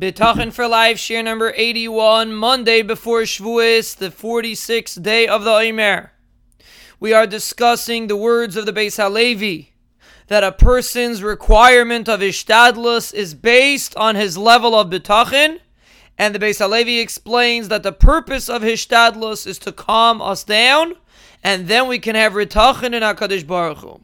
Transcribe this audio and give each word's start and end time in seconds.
Bitachin 0.00 0.50
for 0.50 0.66
Life, 0.66 0.98
share 0.98 1.22
number 1.22 1.52
81, 1.54 2.32
Monday 2.32 2.80
before 2.80 3.20
Shavuos, 3.20 3.94
the 3.94 4.08
46th 4.08 5.02
day 5.02 5.26
of 5.26 5.44
the 5.44 5.52
Omer. 5.52 6.12
We 6.98 7.12
are 7.12 7.26
discussing 7.26 8.06
the 8.06 8.16
words 8.16 8.56
of 8.56 8.64
the 8.64 8.72
Beis 8.72 8.96
Halevi 8.96 9.74
that 10.28 10.42
a 10.42 10.52
person's 10.52 11.22
requirement 11.22 12.08
of 12.08 12.20
Ishtadlus 12.20 13.12
is 13.12 13.34
based 13.34 13.94
on 13.96 14.16
his 14.16 14.38
level 14.38 14.74
of 14.74 14.88
Bitachin, 14.88 15.58
and 16.16 16.34
the 16.34 16.38
Beis 16.38 16.60
Halevi 16.60 16.98
explains 16.98 17.68
that 17.68 17.82
the 17.82 17.92
purpose 17.92 18.48
of 18.48 18.62
Hishtadlus 18.62 19.46
is 19.46 19.58
to 19.58 19.70
calm 19.70 20.22
us 20.22 20.44
down, 20.44 20.94
and 21.44 21.68
then 21.68 21.88
we 21.88 21.98
can 21.98 22.14
have 22.14 22.32
Bitachin 22.32 22.94
in 22.94 23.02
HaKadosh 23.02 23.46
Baruch 23.46 23.76
Hu. 23.76 24.00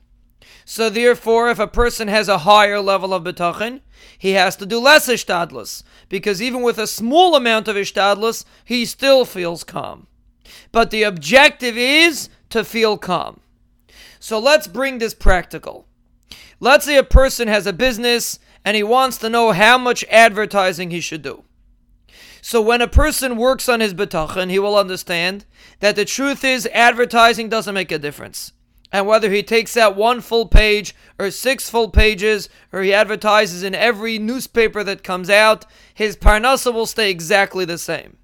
So 0.64 0.90
therefore, 0.90 1.48
if 1.50 1.58
a 1.58 1.66
person 1.66 2.08
has 2.08 2.28
a 2.28 2.38
higher 2.38 2.80
level 2.80 3.14
of 3.14 3.24
betachin, 3.24 3.80
he 4.18 4.32
has 4.32 4.56
to 4.56 4.66
do 4.66 4.78
less 4.78 5.08
ishtadlus, 5.08 5.82
because 6.08 6.42
even 6.42 6.62
with 6.62 6.78
a 6.78 6.86
small 6.86 7.34
amount 7.34 7.68
of 7.68 7.76
ishtadlus, 7.76 8.44
he 8.64 8.84
still 8.84 9.24
feels 9.24 9.64
calm. 9.64 10.06
But 10.72 10.90
the 10.90 11.02
objective 11.02 11.76
is 11.76 12.28
to 12.50 12.64
feel 12.64 12.98
calm. 12.98 13.40
So 14.18 14.38
let's 14.38 14.66
bring 14.66 14.98
this 14.98 15.14
practical. 15.14 15.86
Let's 16.58 16.84
say 16.84 16.96
a 16.96 17.04
person 17.04 17.48
has 17.48 17.66
a 17.66 17.72
business 17.72 18.38
and 18.64 18.76
he 18.76 18.82
wants 18.82 19.18
to 19.18 19.28
know 19.28 19.52
how 19.52 19.78
much 19.78 20.04
advertising 20.10 20.90
he 20.90 21.00
should 21.00 21.22
do. 21.22 21.44
So 22.40 22.60
when 22.62 22.80
a 22.80 22.88
person 22.88 23.36
works 23.36 23.68
on 23.68 23.80
his 23.80 23.94
betachin, 23.94 24.50
he 24.50 24.58
will 24.58 24.76
understand 24.76 25.44
that 25.80 25.96
the 25.96 26.04
truth 26.04 26.44
is 26.44 26.68
advertising 26.72 27.48
doesn't 27.48 27.74
make 27.74 27.92
a 27.92 27.98
difference. 27.98 28.52
And 28.96 29.06
whether 29.06 29.30
he 29.30 29.42
takes 29.42 29.76
out 29.76 29.94
one 29.94 30.22
full 30.22 30.46
page 30.46 30.94
or 31.18 31.30
six 31.30 31.68
full 31.68 31.90
pages, 31.90 32.48
or 32.72 32.80
he 32.80 32.94
advertises 32.94 33.62
in 33.62 33.74
every 33.74 34.18
newspaper 34.18 34.82
that 34.84 35.04
comes 35.04 35.28
out, 35.28 35.66
his 35.92 36.16
parnasa 36.16 36.72
will 36.72 36.86
stay 36.86 37.10
exactly 37.10 37.66
the 37.66 37.76
same. 37.76 38.16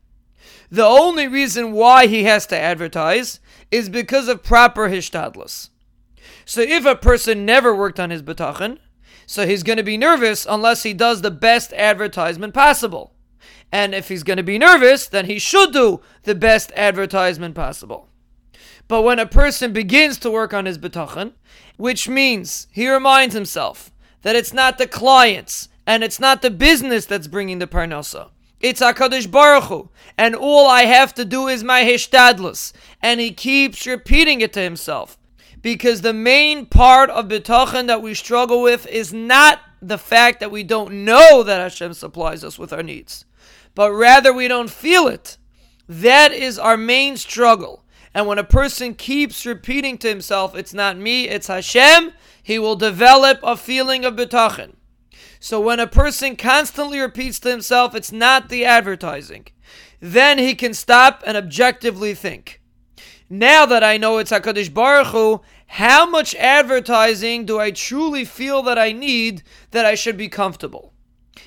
The 0.71 0.87
only 0.87 1.29
reason 1.29 1.73
why 1.73 2.07
he 2.07 2.25
has 2.25 2.47
to 2.47 2.59
advertise 2.59 3.39
is 3.71 3.91
because 3.91 4.29
of 4.29 4.43
proper 4.43 4.89
hishtadlus. 4.89 5.69
So 6.47 6.63
if 6.63 6.87
a 6.87 6.97
person 6.97 7.45
never 7.45 7.77
worked 7.77 8.01
on 8.01 8.09
his 8.09 8.23
betachin, 8.23 8.79
so 9.27 9.47
he's 9.47 9.63
going 9.63 9.77
to 9.77 9.83
be 9.83 9.99
nervous 9.99 10.47
unless 10.49 10.85
he 10.85 10.95
does 10.95 11.21
the 11.21 11.31
best 11.31 11.75
advertisement 11.75 12.55
possible. 12.55 13.13
And 13.71 13.95
if 13.95 14.09
he's 14.09 14.23
going 14.23 14.39
to 14.39 14.43
be 14.43 14.57
nervous, 14.57 15.07
then 15.07 15.27
he 15.27 15.39
should 15.39 15.75
do 15.75 16.01
the 16.23 16.35
best 16.35 16.73
advertisement 16.77 17.55
possible. 17.55 18.09
But 18.89 19.03
when 19.03 19.19
a 19.19 19.27
person 19.27 19.73
begins 19.73 20.19
to 20.19 20.31
work 20.31 20.53
on 20.53 20.67
his 20.67 20.79
betachin, 20.79 21.33
which 21.77 22.09
means 22.09 22.67
he 22.71 22.91
reminds 22.91 23.35
himself 23.35 23.91
that 24.23 24.37
it's 24.37 24.53
not 24.53 24.79
the 24.79 24.87
clients 24.87 25.69
and 25.87 26.05
it's 26.05 26.21
not 26.21 26.43
the 26.43 26.51
business 26.51 27.07
that's 27.07 27.27
bringing 27.27 27.59
the 27.59 27.67
parnasa. 27.67 28.31
It's 28.61 28.81
Hakadosh 28.81 29.29
Baruch 29.29 29.65
Hu, 29.65 29.89
and 30.17 30.37
all 30.37 30.69
I 30.69 30.83
have 30.83 31.13
to 31.15 31.25
do 31.25 31.49
is 31.49 31.65
my 31.65 31.83
hishtadlus, 31.83 32.73
and 33.01 33.19
he 33.19 33.33
keeps 33.33 33.89
repeating 33.89 34.41
it 34.41 34.53
to 34.53 34.61
himself, 34.61 35.19
because 35.63 36.03
the 36.03 36.13
main 36.13 36.67
part 36.67 37.11
of 37.11 37.27
betachin 37.27 37.89
that 37.89 38.03
we 38.03 38.15
struggle 38.15 38.63
with 38.63 38.87
is 38.87 39.13
not 39.13 39.59
the 39.81 39.99
fact 39.99 40.39
that 40.39 40.53
we 40.53 40.63
don't 40.63 41.05
know 41.05 41.43
that 41.43 41.61
Hashem 41.61 41.95
supplies 41.95 42.45
us 42.45 42.57
with 42.57 42.73
our 42.73 42.85
needs, 42.85 43.25
but 43.75 43.91
rather 43.91 44.33
we 44.33 44.47
don't 44.47 44.71
feel 44.71 45.09
it. 45.09 45.39
That 45.89 46.33
is 46.33 46.57
our 46.57 46.77
main 46.77 47.17
struggle. 47.17 47.82
And 48.15 48.27
when 48.27 48.39
a 48.39 48.45
person 48.45 48.95
keeps 48.95 49.47
repeating 49.47 49.99
to 49.99 50.09
himself, 50.09 50.55
it's 50.55 50.75
not 50.75 50.99
me, 50.99 51.29
it's 51.29 51.47
Hashem, 51.47 52.13
he 52.43 52.59
will 52.59 52.77
develop 52.77 53.41
a 53.43 53.57
feeling 53.57 54.05
of 54.05 54.17
betachin. 54.17 54.75
So 55.41 55.61
when 55.61 55.81
a 55.81 55.87
person 55.87 56.37
constantly 56.37 57.01
repeats 57.01 57.41
to 57.41 57.51
himself, 57.51 57.95
it's 57.95 58.13
not 58.13 58.49
the 58.49 58.65
advertising, 58.65 59.47
then 60.01 60.39
he 60.39 60.55
can 60.55 60.75
stop 60.75 61.23
and 61.27 61.37
objectively 61.37 62.15
think. 62.15 62.61
Now 63.31 63.65
that 63.67 63.83
I 63.83 63.97
know 63.97 64.19
it's 64.19 64.31
HaKadosh 64.31 64.75
Baruch 64.75 65.09
Hu, 65.09 65.41
how 65.67 66.05
much 66.05 66.35
advertising 66.35 67.47
do 67.47 67.59
I 67.59 67.71
truly 67.71 68.27
feel 68.27 68.63
that 68.63 68.79
I 68.79 68.93
need 68.93 69.43
that 69.71 69.87
I 69.87 69.95
should 69.95 70.19
be 70.19 70.29
comfortable? 70.29 70.93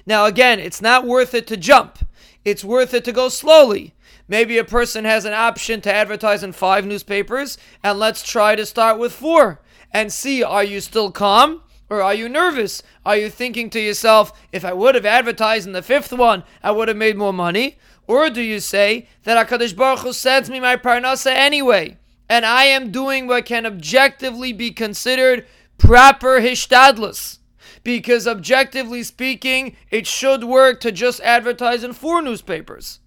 Now 0.06 0.26
again, 0.26 0.60
it's 0.60 0.82
not 0.82 1.06
worth 1.06 1.36
it 1.36 1.46
to 1.48 1.58
jump. 1.58 2.00
It's 2.46 2.64
worth 2.64 2.94
it 2.94 3.04
to 3.06 3.12
go 3.12 3.28
slowly. 3.28 3.96
Maybe 4.28 4.60
a 4.60 4.64
person 4.64 5.04
has 5.04 5.26
an 5.26 5.34
option 5.34 5.82
to 5.82 5.94
advertise 5.94 6.44
in 6.44 6.52
five 6.52 6.86
newspapers, 6.86 7.58
and 7.84 7.98
let's 7.98 8.22
try 8.22 8.56
to 8.56 8.68
start 8.68 9.00
with 9.00 9.14
four 9.14 9.62
and 9.92 10.14
see 10.14 10.44
are 10.44 10.64
you 10.64 10.80
still 10.80 11.12
calm 11.12 11.64
or 11.90 12.04
are 12.04 12.14
you 12.14 12.30
nervous? 12.30 12.84
Are 13.04 13.18
you 13.18 13.30
thinking 13.30 13.70
to 13.72 13.80
yourself, 13.80 14.32
if 14.52 14.64
I 14.64 14.74
would 14.74 14.96
have 14.96 15.06
advertised 15.06 15.66
in 15.66 15.74
the 15.74 15.82
fifth 15.82 16.14
one, 16.14 16.44
I 16.64 16.72
would 16.72 16.88
have 16.88 16.98
made 16.98 17.18
more 17.18 17.34
money? 17.34 17.78
Or 18.08 18.30
do 18.30 18.42
you 18.42 18.60
say 18.60 19.08
that 19.24 19.48
HaKadosh 19.48 19.76
Baruch 19.76 20.00
Hu 20.00 20.14
sends 20.14 20.50
me 20.50 20.60
my 20.60 20.76
parnasa 20.76 21.32
anyway, 21.32 21.98
and 22.30 22.46
I 22.46 22.66
am 22.66 22.92
doing 22.92 23.26
what 23.26 23.46
can 23.46 23.66
objectively 23.66 24.54
be 24.54 24.72
considered 24.72 25.48
proper 25.80 26.40
hishtadlus? 26.40 27.40
Because 27.86 28.28
objectively 28.28 29.04
speaking, 29.04 29.78
it 29.92 30.08
should 30.08 30.44
work 30.44 30.80
to 30.82 30.92
just 30.92 31.22
advertise 31.22 31.84
in 31.84 31.94
four 31.94 32.20
newspapers. 32.20 33.00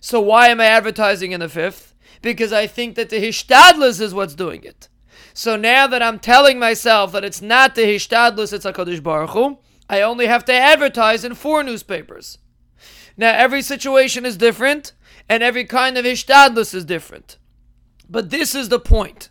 So 0.00 0.20
why 0.20 0.48
am 0.48 0.58
I 0.58 0.64
advertising 0.64 1.32
in 1.32 1.40
the 1.40 1.50
fifth? 1.50 1.94
Because 2.22 2.50
I 2.50 2.66
think 2.66 2.94
that 2.94 3.10
the 3.10 3.20
Hishtadlus 3.20 4.00
is 4.00 4.14
what's 4.14 4.34
doing 4.34 4.64
it. 4.64 4.88
So 5.34 5.54
now 5.54 5.86
that 5.86 6.02
I'm 6.02 6.18
telling 6.18 6.58
myself 6.58 7.12
that 7.12 7.24
it's 7.24 7.42
not 7.42 7.74
the 7.74 7.82
Hishtadlus, 7.82 8.54
it's 8.54 8.64
HaKadosh 8.64 9.02
Baruch 9.02 9.30
Hu, 9.30 9.58
I 9.88 10.00
only 10.00 10.28
have 10.28 10.46
to 10.46 10.54
advertise 10.54 11.22
in 11.22 11.34
four 11.34 11.62
newspapers. 11.62 12.38
Now 13.18 13.32
every 13.32 13.60
situation 13.60 14.24
is 14.24 14.38
different, 14.38 14.94
and 15.28 15.42
every 15.42 15.66
kind 15.66 15.98
of 15.98 16.06
Hishtadlus 16.06 16.74
is 16.74 16.86
different. 16.86 17.36
But 18.08 18.30
this 18.30 18.54
is 18.54 18.70
the 18.70 18.80
point. 18.80 19.28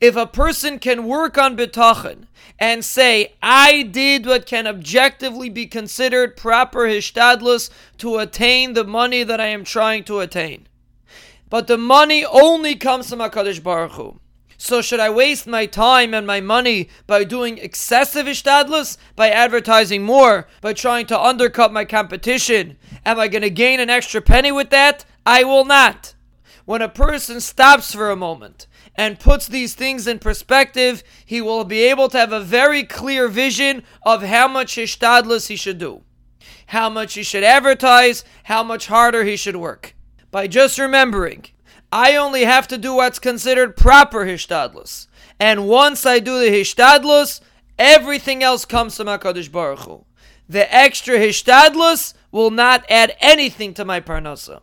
If 0.00 0.14
a 0.14 0.26
person 0.26 0.78
can 0.78 1.06
work 1.06 1.36
on 1.36 1.56
bitachon 1.56 2.26
and 2.58 2.84
say, 2.84 3.34
I 3.42 3.82
did 3.82 4.26
what 4.26 4.46
can 4.46 4.66
objectively 4.66 5.48
be 5.48 5.66
considered 5.66 6.36
proper 6.36 6.80
hishtadlus 6.86 7.68
to 7.98 8.18
attain 8.18 8.74
the 8.74 8.84
money 8.84 9.24
that 9.24 9.40
I 9.40 9.46
am 9.46 9.64
trying 9.64 10.04
to 10.04 10.20
attain. 10.20 10.68
But 11.50 11.66
the 11.66 11.78
money 11.78 12.24
only 12.24 12.76
comes 12.76 13.10
from 13.10 13.18
HaKadosh 13.18 13.62
Baruch 13.62 13.92
Hu. 13.92 14.20
So 14.56 14.82
should 14.82 15.00
I 15.00 15.10
waste 15.10 15.46
my 15.46 15.66
time 15.66 16.14
and 16.14 16.26
my 16.26 16.40
money 16.40 16.88
by 17.06 17.24
doing 17.24 17.58
excessive 17.58 18.26
ishtadlus, 18.26 18.98
by 19.16 19.30
advertising 19.30 20.02
more, 20.02 20.46
by 20.60 20.74
trying 20.74 21.06
to 21.06 21.20
undercut 21.20 21.72
my 21.72 21.84
competition? 21.84 22.76
Am 23.06 23.18
I 23.18 23.28
going 23.28 23.42
to 23.42 23.50
gain 23.50 23.80
an 23.80 23.90
extra 23.90 24.20
penny 24.20 24.52
with 24.52 24.70
that? 24.70 25.04
I 25.24 25.44
will 25.44 25.64
not. 25.64 26.14
When 26.64 26.82
a 26.82 26.88
person 26.88 27.40
stops 27.40 27.94
for 27.94 28.10
a 28.10 28.16
moment 28.16 28.66
and 28.98 29.20
puts 29.20 29.46
these 29.46 29.74
things 29.74 30.08
in 30.08 30.18
perspective, 30.18 31.04
he 31.24 31.40
will 31.40 31.64
be 31.64 31.84
able 31.84 32.08
to 32.08 32.18
have 32.18 32.32
a 32.32 32.40
very 32.40 32.82
clear 32.82 33.28
vision 33.28 33.84
of 34.02 34.24
how 34.24 34.48
much 34.48 34.74
hishtadlus 34.74 35.46
he 35.46 35.54
should 35.54 35.78
do, 35.78 36.02
how 36.66 36.90
much 36.90 37.14
he 37.14 37.22
should 37.22 37.44
advertise, 37.44 38.24
how 38.42 38.64
much 38.64 38.88
harder 38.88 39.22
he 39.22 39.36
should 39.36 39.54
work. 39.54 39.94
By 40.32 40.48
just 40.48 40.80
remembering, 40.80 41.46
I 41.92 42.16
only 42.16 42.44
have 42.44 42.66
to 42.68 42.76
do 42.76 42.94
what's 42.94 43.20
considered 43.20 43.76
proper 43.76 44.26
hishtadlus. 44.26 45.06
And 45.38 45.68
once 45.68 46.04
I 46.04 46.18
do 46.18 46.40
the 46.40 46.50
hishtadlus, 46.50 47.40
everything 47.78 48.42
else 48.42 48.64
comes 48.64 48.96
from 48.96 49.06
HaKadosh 49.06 49.52
Baruch 49.52 49.80
Hu. 49.80 50.04
The 50.48 50.74
extra 50.74 51.18
hishtadlus 51.18 52.14
will 52.32 52.50
not 52.50 52.84
add 52.90 53.16
anything 53.20 53.74
to 53.74 53.84
my 53.84 54.00
parnasa. 54.00 54.60